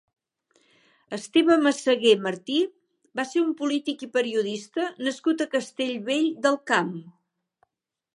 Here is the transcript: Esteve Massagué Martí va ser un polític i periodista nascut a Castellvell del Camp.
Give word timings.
Esteve 1.17 1.57
Massagué 1.65 2.13
Martí 2.23 2.55
va 3.19 3.25
ser 3.33 3.43
un 3.49 3.51
polític 3.59 4.01
i 4.07 4.09
periodista 4.15 4.87
nascut 5.09 5.45
a 5.47 5.51
Castellvell 5.53 6.27
del 6.47 6.59
Camp. 6.73 6.91